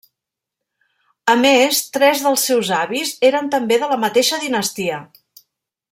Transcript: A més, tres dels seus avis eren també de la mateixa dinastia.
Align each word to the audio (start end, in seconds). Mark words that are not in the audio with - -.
A 1.33 1.35
més, 1.41 1.81
tres 1.97 2.25
dels 2.27 2.47
seus 2.49 2.73
avis 2.79 3.13
eren 3.31 3.53
també 3.57 3.81
de 3.85 3.91
la 3.93 4.01
mateixa 4.07 4.41
dinastia. 4.47 4.99